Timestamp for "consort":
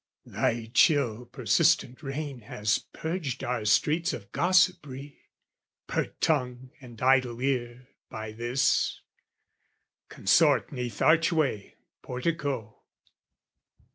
10.09-10.71